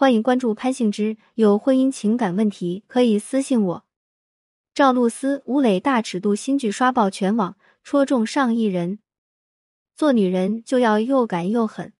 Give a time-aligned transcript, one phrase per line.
[0.00, 3.84] 欢迎关注潘幸之，有婚姻情感问题可以私信我。
[4.72, 9.00] 赵露思、吴磊大尺度新剧刷爆全网，戳中上亿人。
[9.94, 11.92] 做女人就要又敢又狠。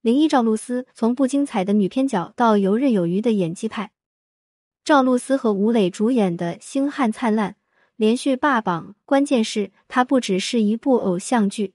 [0.00, 3.90] 零一赵露思从不精彩的女偏角到游刃有余的演技派。
[4.84, 7.50] 赵露思和吴磊主演的《星汉灿烂》
[7.96, 11.74] 连续霸榜，关键是它不只是一部偶像剧，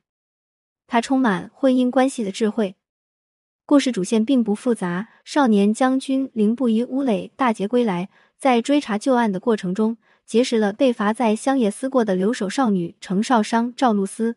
[0.88, 2.78] 它充满婚姻关系的智慧。
[3.66, 9.96] 故事主线并不复杂，少年将军凌不疑、乌磊大捷归来，在追查旧案的过程中，
[10.26, 14.36] 结识了被罚在乡野思过的留守少女程少商、赵露思。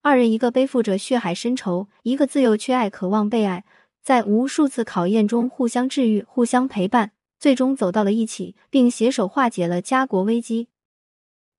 [0.00, 3.64] 二人一个背负着血海深仇，一个自幼缺爱、渴望被爱，
[4.02, 10.68] 在无数次考验中互相治愈、互相陪伴，最终走到了一起，并携手化解了家国危机。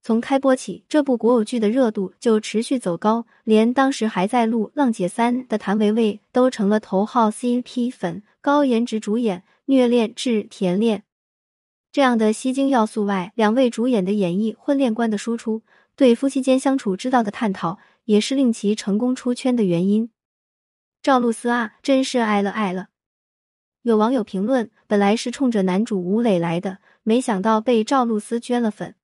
[0.05, 8.21] 从开播起，这部古偶剧的热度就持续走高，连当时还在录《浪姐三》的谭维维都成了头号 CP 粉。
[8.41, 11.03] 高颜值主演，虐恋至甜恋，
[11.93, 15.61] 这样的吸睛要素外，两位主演的演绎、婚恋观的输出，
[15.95, 20.09] 对夫妻间相处之道的探讨，也是令其成功出圈的原因。
[21.01, 22.89] 赵露思啊，真是爱了爱了！
[23.83, 28.95] 有网友评论：本来是冲着男主吴磊来的，没想到被赵露思圈了粉。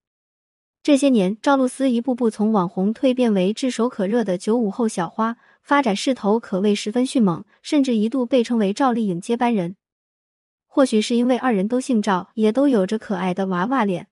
[0.81, 9.75] 这些年，赵露思一步步从网红蜕变为炙手可热的九五后小花，发展势头可谓十分迅猛，甚至一度被称为赵丽颖接班人。
[10.65, 14.07] 或许是因为二人都姓赵，也都有着可爱的娃娃脸，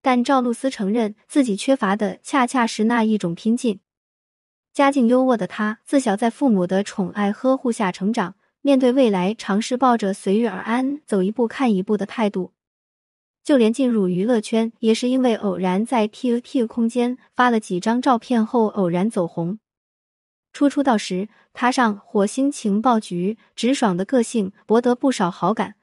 [0.00, 3.80] 但赵露思承认自己缺乏的恰恰是那一种拼劲。
[4.72, 12.52] 家境优渥的她，自小在父母的宠爱呵护下成长，面对未来，尝试抱着随遇而安、走一步看一步的态度。
[13.44, 19.58] 就连进入娱乐圈，也是因为偶然在 QQ 空间发了几张照片后偶然走红。
[20.54, 25.74] 初出道时，他上火星情报局，直爽的个性博得不少好感。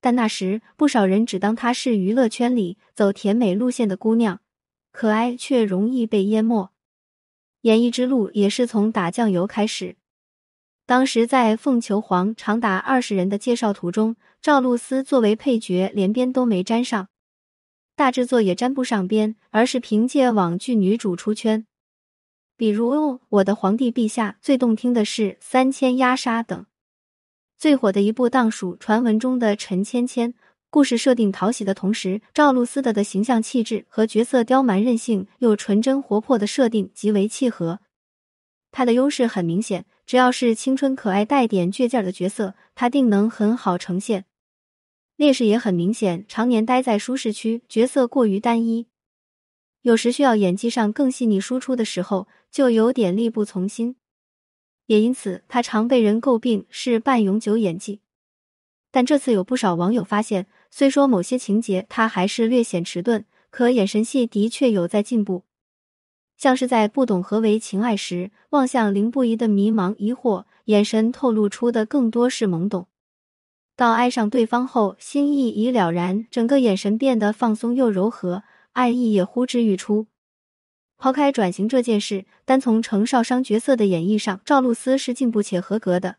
[0.00, 4.40] 但那时，不少人只当她是娱乐圈里走甜美路线的姑娘，
[4.92, 6.70] 可爱却容易被淹没。
[7.62, 9.96] 演艺之路也是从打酱油开始。
[10.88, 17.08] 当时在凤求凰长达二十人的介绍图中，赵露思作为配角连边都没沾上，
[17.94, 21.66] 大制作也沾不上边，而是凭借网剧女主出圈，
[22.56, 22.94] 比如
[23.28, 26.64] 《我的皇帝陛下》，最动听的是《三千鸦杀》等。
[27.58, 30.32] 最火的一部当属《传闻中的陈芊芊》，
[30.70, 37.80] 故事设定讨喜的同时，赵露思的的形象气质和角色刁蛮任性又纯真活泼的设定极为契合。
[38.72, 39.84] 她的优势很明显。
[40.08, 44.24] 只要是青春可爱、带点倔劲儿的角色，他定能很好呈现。
[45.16, 48.86] 劣势也很明显，常年待在舒适区，角色过于单一，
[49.82, 53.96] 有时需要演技上更细腻输出的时候，就有点力不从心。
[54.86, 58.00] 也因此，他常被人诟病是半永久演技。
[58.90, 65.44] 但这次有不少网友发现，虽说某些情节他还是略显迟钝，可眼神戏的确有在进步。
[66.38, 72.84] 像是在不懂何为情爱时，望向凌不疑的迷茫疑惑，眼神透露出的更多是懵懂；
[73.76, 80.06] 到爱上对方后，心意已了然，整个眼神变得放松又柔和，爱意也呼之欲出。
[80.96, 86.16] 抛开转型这件事，单从程少商角色的演绎上，赵露思是进步且合格的。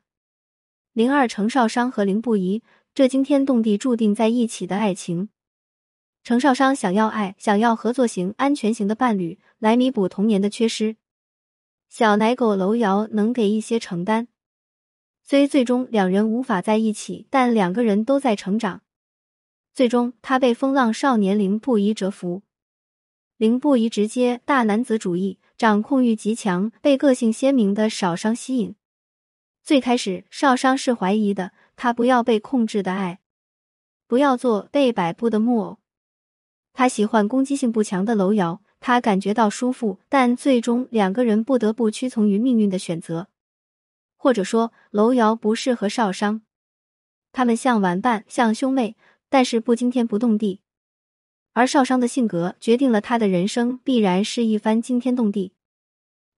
[0.91, 2.61] 零二程少商和凌不疑
[2.93, 5.29] 这惊天动地、注定在一起的爱情。
[6.23, 10.97] 程少商想要爱，想要合作型、安全型的伴侣来弥补童年的缺失。
[11.89, 14.27] 小奶狗楼瑶能给一些承担，
[15.23, 18.83] 虽最终两人无法在一起，但两个人都在成长。
[19.73, 22.43] 最终，他被风浪少年凌不疑折服。
[23.37, 28.75] 凌不疑直接大男子主义，掌控欲极强，被个性鲜明的少商吸引。
[29.63, 33.19] 最开始，少商是怀疑的，他不要被控制的爱，
[34.05, 35.79] 不要做被摆布的木偶。
[36.79, 43.27] 他喜欢攻击性不强的楼瑶，他感觉到舒服，但最终两个人不得不屈从于命运的选择，
[44.15, 46.41] 或者说楼瑶不适合少商，
[47.33, 48.95] 他们像玩伴，像兄妹，
[49.27, 50.61] 但是不惊天不动地。
[51.51, 55.51] 而少商的性格决定了他的人生必然是一番惊天动地。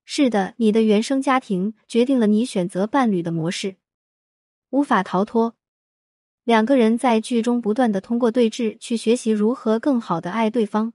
[0.05, 3.75] 是的，你的原生家庭决定了你选择伴侣的模式，
[4.71, 5.53] 无法逃脱。
[6.43, 10.93] 两个人在剧中不断的通过对峙去学习如何更好的爱对方。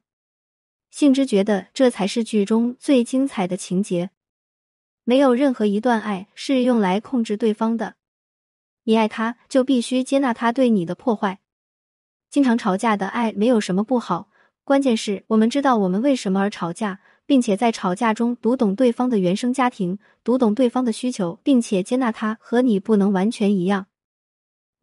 [0.90, 4.10] 幸之觉得这才是剧中最精彩的情节。
[5.04, 7.94] 没有任何一段爱是用来控制对方的。
[8.84, 11.40] 你爱他，就必须接纳他对你的破坏。
[12.28, 14.31] 经常吵架的爱没有什么不好，
[14.64, 23.87] 关键是我们知道我们为什么而吵架，并且在吵架中读懂对方的原生家庭，读懂对方的需求，并且接纳他和你不能完全一样。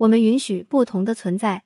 [0.04, 1.64] 我们允许不同的存在。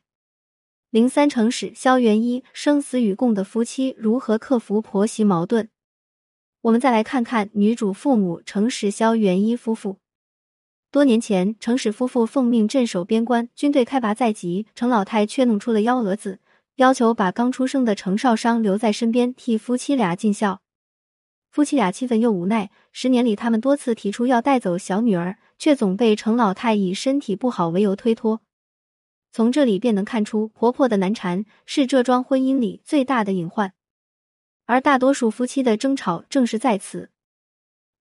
[0.89, 5.69] 零三城史萧元一生死与共的夫妻如何克服婆媳矛盾？
[6.61, 9.97] 我们再来看看女主父母程史萧元一夫妇。
[10.91, 16.39] 多年前，程史夫妇奉命镇守边关，军队开拔在即，程老太却弄出了幺蛾子，
[16.75, 20.61] 要求把刚出生的程少商留在身边，替夫妻俩尽孝。
[21.49, 28.41] 夫妻俩气愤又无奈，十年里他们多次提出要带走小女儿，却总被程老太以身体不好为由推脱。
[29.31, 33.73] 从这里便能看出，婆婆的难缠是这桩婚姻里最大的隐患，
[34.65, 37.11] 而大多数夫妻的争吵正是在此。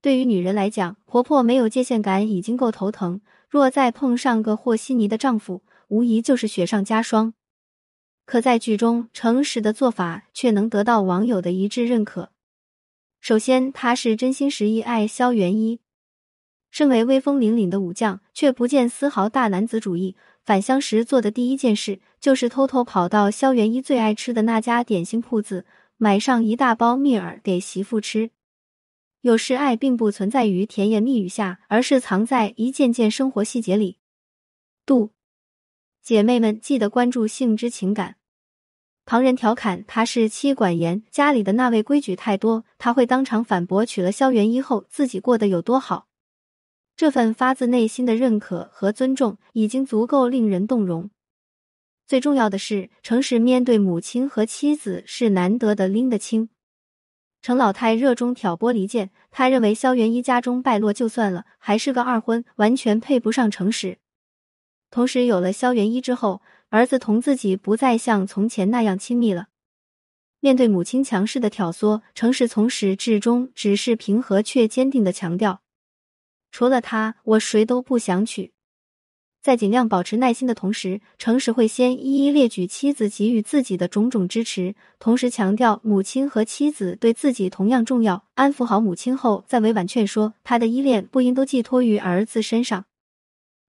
[0.01, 7.33] 对于女人来讲，婆婆没有界限感已经够头疼，若再碰上个和稀泥的丈夫，无疑就是雪上加霜。
[8.25, 12.31] 可在剧中，诚实的做法却能得到网友的一致认可。
[13.19, 15.79] 首先，他是真心实意爱萧元一。
[16.71, 20.15] 身为威风凛凛的武将，却不见丝毫大男子主义。
[20.45, 25.65] 返乡时做的第一件事，就是偷偷跑到萧元一最爱吃的那家点心铺子，
[25.97, 28.31] 买上一大包蜜饵给媳妇吃。
[29.21, 33.97] 有时爱并不存在于甜言蜜语下，而是藏在一件件生活细节里。
[34.85, 35.09] 度，
[36.01, 38.15] 姐妹们记得关注性之情感。
[39.05, 43.85] 旁人调侃他是妻管严，家里的那位规矩太多，他会当场反驳。
[43.85, 46.06] 娶了萧元一后，自己过得有多好？
[46.97, 51.11] 这份发自内心的认可和尊重，已经足够令人动容。
[52.07, 56.49] 最重要的是，诚实面对母亲和妻子是难得的拎得清。
[57.43, 63.99] 程老太热衷挑拨离间，他认为萧元一家中败落就算了，还是个二婚，完全配不上诚实。
[64.89, 69.49] 同时，有了萧元一之后，儿子同自己不再像从前那样亲密了。
[70.39, 75.61] 面对母亲强势的挑唆，诚实从始至终只是平和却坚定的强调。
[76.51, 78.51] 除了他，我谁都不想娶。
[79.39, 88.25] 在尽量保持耐心的同时，程实会先一一列举妻子给予自己的种种支持，同时强调母亲和妻子对自己同样重要。
[88.33, 92.85] 安抚好母亲后，再委婉劝说他的依恋不应都寄托于儿子身上。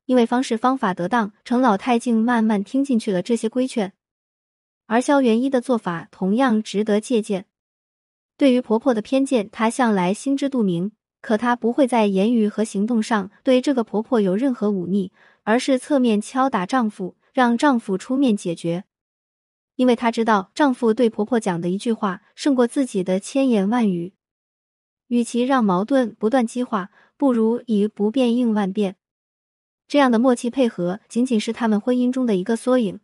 [0.07, 3.93] 因为方式方法得当，程老太竟慢慢听进去了这些规劝。
[4.87, 7.45] 而萧元一的做法同样值得借鉴。
[8.37, 10.93] 对于婆婆的偏见，她向来心知肚明。
[11.21, 15.13] 可她不会在言语和行动上对这个婆婆有任何忤逆，
[15.43, 18.85] 而是侧面敲打丈夫，让丈夫出面解决。
[19.77, 24.15] 因为她知道，丈夫对婆婆讲的一句话胜过自己的千言万语。
[25.09, 28.97] 与其让矛盾不断激化，不如以不变应万变。
[29.87, 33.01] 这样的默契配合，仅仅是他们婚姻中的一个缩影。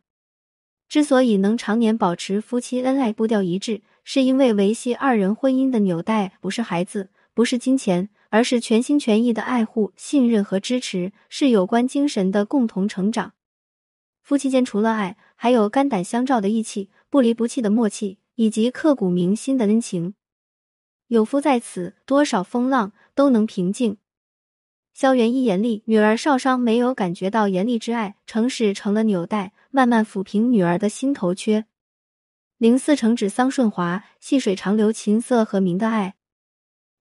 [0.87, 7.09] 之所以能常年保持夫妻恩爱、步调一致，是因为维系二人婚姻的纽带不是孩子。
[7.35, 13.35] 不是金钱，而是全心全意的爱护、信任和支持，是有关精神的共同成长。
[14.23, 20.15] 夫妻间除了爱，还有肝胆相照的义气、不离不弃的默契，以及刻骨铭心的恩情。
[21.09, 23.99] 有夫在此，多少风浪都能平静。
[24.95, 31.67] 萧元一严厉，女儿少商没有感觉到严厉之爱，城史成了纽带，慢慢抚平女儿的心头缺。
[32.59, 36.15] 零四成指桑顺华，细水长流、琴瑟和鸣的爱。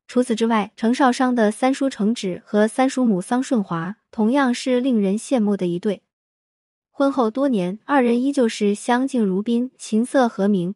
[0.07, 6.03] 除此之外，程少商的三叔程芷和三叔母桑顺华同样是令人羡慕的一对。
[6.91, 10.75] 婚后多年，二人依旧是相敬如宾、琴瑟和鸣。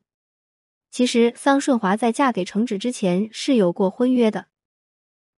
[0.89, 4.47] 其实，桑顺华在嫁给程芷之前是有过婚约的。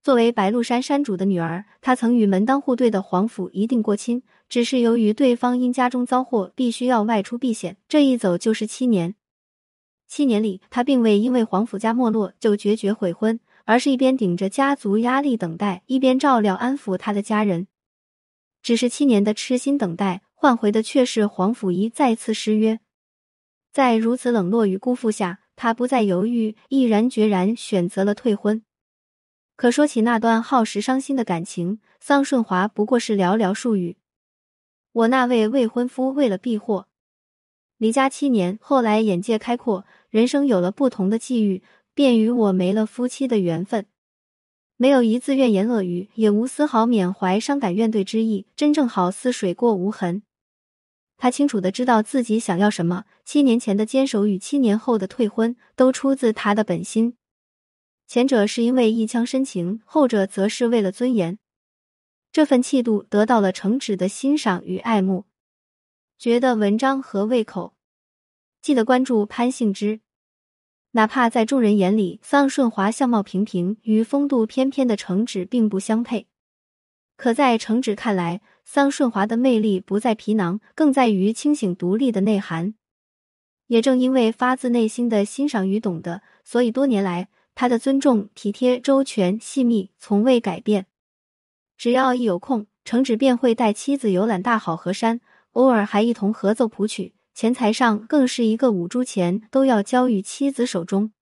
[0.01, 9.17] 作为白鹿山山主的女儿，她曾与门当户对的皇甫一定过亲，只是由于对方因家中遭祸，必须要外出避险，这一走就是七年。
[10.07, 13.41] 七年里，她并未因为皇甫家没落就决绝悔婚。
[13.69, 17.67] 而是一边顶着家族压力等待，一边照料安抚他的家人。
[18.63, 22.81] 只是七年的痴心等待，换回的却是皇甫仪再次失约。
[23.71, 28.63] 在如此冷落与辜负下，他不再犹豫，毅然决然选择了退婚。
[29.55, 33.99] 可说起那段耗时伤心的感情，桑顺华不过是寥寥数语。
[34.93, 36.89] 我那位未婚夫为了避祸，
[37.77, 41.63] 离家七年，后来眼界开阔，人生有了不同的际遇。
[41.99, 43.85] 便与我没了夫妻的缘分，
[44.77, 50.23] 没有一字怨言恶语，也无丝毫缅怀伤感怨怼之意，真正好似水过无痕。
[51.17, 57.17] 他清楚的知道自己想要什么，七年前的坚守与七年后的退婚，都出自他的本心。
[58.07, 61.41] 前者是因为一腔深情，后者则是为了尊严。
[62.31, 65.25] 这份气度得到了程芷的欣赏与爱慕。
[66.17, 67.75] 觉得文章合胃口，
[68.63, 69.99] 记得关注潘幸之。
[70.99, 76.27] 哪怕在众人眼里，桑顺华相貌平平，与风度翩翩的程芷并不相配，
[77.17, 82.75] 可在程芷看来，桑顺华的魅力不在皮囊，更在于清醒独立的内涵。
[83.69, 90.87] 也正因为发自内心的欣赏与懂得，所以多年来他的尊重、体贴、周全、细密从未改变。
[91.77, 95.21] 只要一有空，程芷便会带妻子游览大好河山，
[95.53, 97.15] 偶尔还一同合奏谱曲。
[97.39, 101.13] 钱财上更是一个五铢钱都要交于妻子手中。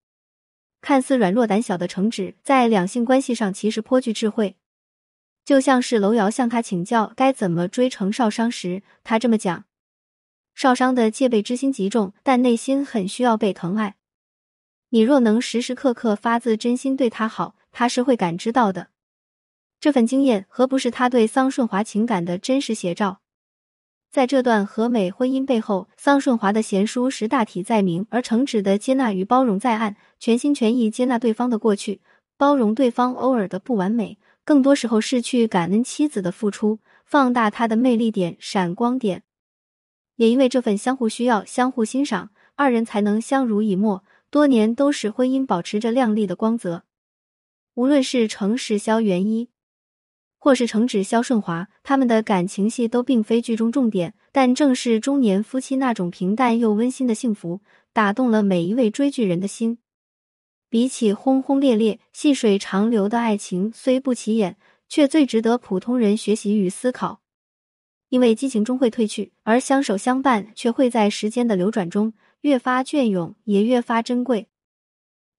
[0.80, 4.56] 看似软弱胆小的程芷，在两性关系上其实颇具智慧。
[5.44, 9.66] 就像是楼瑶向他请教该怎么追程少商时，他这么讲。
[10.54, 13.96] 少商的戒备之心极重，但内心很需要被疼爱。
[14.88, 18.88] 你若能时时刻刻发自真心对他好，他是会感知到的。
[19.78, 23.20] 这份经验何不是他对桑顺华情感的真实写照？
[24.16, 32.00] 在这段和美婚姻背后，桑顺华的贤淑实大体在明，而诚挚的接纳与包容在暗，全心全意接纳对方的过去，
[32.38, 39.22] 包容对方偶尔的不完美，更多时候是去感恩妻子的付出，放大他的魅力点、闪光点。
[40.14, 46.84] 也因为这份相互需要、相互欣赏，二人才能相濡以沫，多年都使婚姻保持着亮丽的光泽。
[47.74, 49.50] 无论是程氏萧元一，
[50.46, 57.62] 或是程芷萧顺华，他们的感情戏都并非剧中重点，但正是中年夫妻那种平淡又温馨的幸福，
[57.92, 59.78] 打动了每一位追剧人的心。
[60.70, 64.56] 比起轰轰烈烈、细水长流的爱情，虽不起眼，
[64.88, 67.22] 却最值得普通人学习与思考。
[68.10, 74.46] 因为激情终会褪去，而相守相伴却会在时间的流转中越发隽永，也越发珍贵。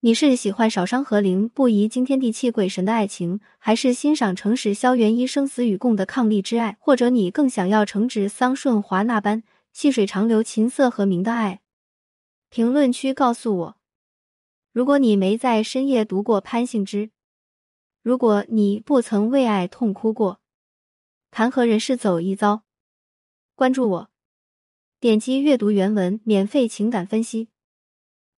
[0.08, 6.78] 你是喜欢少商和灵不疑惊天地泣鬼神的爱情，还是欣赏诚实萧元一生死与共的伉俪之爱？
[6.80, 11.60] 或者你更想要程芷桑顺华那般细水长流、琴瑟和鸣的爱？
[12.50, 13.78] 评论区告诉我。
[14.72, 17.10] 如果你没在深夜读过潘幸之，
[18.02, 20.40] 如果你不曾为爱痛哭过。
[21.32, 22.62] 谈何人世走一遭？
[23.56, 24.10] 关注我，
[25.02, 27.50] 点击阅读原文，免费情感分析。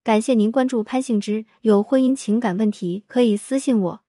[0.09, 4.01] 感谢您关注潘幸之，有婚姻情感问题可以私信我。